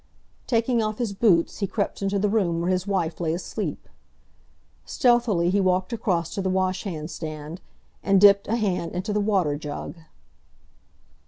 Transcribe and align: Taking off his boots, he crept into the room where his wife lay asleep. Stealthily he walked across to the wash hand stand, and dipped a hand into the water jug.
Taking 0.47 0.81
off 0.81 0.97
his 0.97 1.13
boots, 1.13 1.59
he 1.59 1.67
crept 1.67 2.01
into 2.01 2.17
the 2.17 2.27
room 2.27 2.59
where 2.59 2.71
his 2.71 2.87
wife 2.87 3.21
lay 3.21 3.35
asleep. 3.35 3.87
Stealthily 4.83 5.51
he 5.51 5.61
walked 5.61 5.93
across 5.93 6.33
to 6.33 6.41
the 6.41 6.49
wash 6.49 6.85
hand 6.85 7.11
stand, 7.11 7.61
and 8.01 8.19
dipped 8.19 8.47
a 8.47 8.55
hand 8.55 8.93
into 8.93 9.13
the 9.13 9.19
water 9.21 9.55
jug. 9.57 9.97